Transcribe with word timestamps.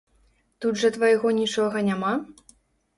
Тут 0.65 0.79
жа 0.85 0.91
твайго 0.97 1.35
нічога 1.41 1.87
няма? 1.93 2.19